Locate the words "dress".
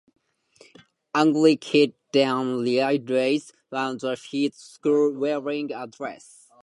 5.85-6.49